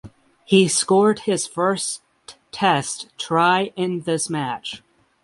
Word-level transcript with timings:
He 0.45 0.67
scored 0.67 1.19
his 1.19 1.45
first 1.45 2.01
test 2.51 3.15
try 3.19 3.71
in 3.75 3.99
this 4.01 4.31
match. 4.31 4.81